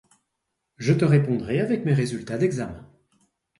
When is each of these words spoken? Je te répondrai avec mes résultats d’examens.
Je 0.77 0.93
te 0.93 1.05
répondrai 1.05 1.59
avec 1.59 1.85
mes 1.85 1.93
résultats 1.93 2.39
d’examens. 2.39 2.89